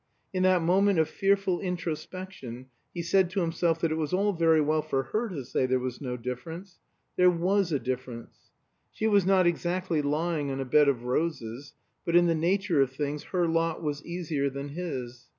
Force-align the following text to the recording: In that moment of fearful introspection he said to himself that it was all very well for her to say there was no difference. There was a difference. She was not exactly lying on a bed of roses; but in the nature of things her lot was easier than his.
In 0.33 0.41
that 0.41 0.63
moment 0.63 0.97
of 0.97 1.07
fearful 1.07 1.59
introspection 1.61 2.65
he 2.91 3.03
said 3.03 3.29
to 3.29 3.41
himself 3.41 3.79
that 3.81 3.91
it 3.91 3.97
was 3.99 4.13
all 4.13 4.33
very 4.33 4.59
well 4.59 4.81
for 4.81 5.03
her 5.03 5.29
to 5.29 5.45
say 5.45 5.67
there 5.67 5.77
was 5.77 6.01
no 6.01 6.17
difference. 6.17 6.79
There 7.17 7.29
was 7.29 7.71
a 7.71 7.77
difference. 7.77 8.49
She 8.91 9.05
was 9.05 9.27
not 9.27 9.45
exactly 9.45 10.01
lying 10.01 10.49
on 10.49 10.59
a 10.59 10.65
bed 10.65 10.87
of 10.89 11.03
roses; 11.03 11.75
but 12.03 12.15
in 12.15 12.25
the 12.25 12.33
nature 12.33 12.81
of 12.81 12.89
things 12.91 13.25
her 13.25 13.47
lot 13.47 13.83
was 13.83 14.03
easier 14.03 14.49
than 14.49 14.69
his. 14.69 15.29